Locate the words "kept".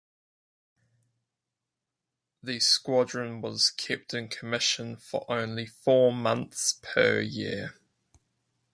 3.69-4.15